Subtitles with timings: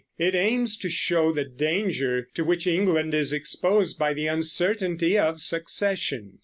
[0.17, 5.39] It aims to show the danger to which England is exposed by the uncertainty of
[5.39, 6.39] succession.